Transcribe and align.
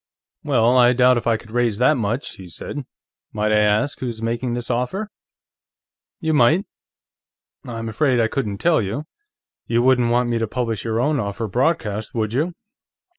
"Well, 0.43 0.79
I 0.79 0.93
doubt 0.93 1.17
if 1.17 1.27
I 1.27 1.37
could 1.37 1.51
raise 1.51 1.77
that 1.77 1.95
much," 1.95 2.37
he 2.37 2.47
said. 2.49 2.85
"Might 3.33 3.51
I 3.51 3.59
ask 3.59 3.99
who's 3.99 4.19
making 4.19 4.55
this 4.55 4.71
offer?" 4.71 5.11
"You 6.19 6.33
might; 6.33 6.65
I'm 7.65 7.87
afraid 7.87 8.19
I 8.19 8.27
couldn't 8.27 8.57
tell 8.57 8.81
you. 8.81 9.03
You 9.67 9.83
wouldn't 9.83 10.09
want 10.09 10.27
me 10.29 10.39
to 10.39 10.47
publish 10.47 10.83
your 10.83 10.99
own 10.99 11.19
offer 11.19 11.47
broadcast, 11.47 12.15
would 12.15 12.33
you?" 12.33 12.55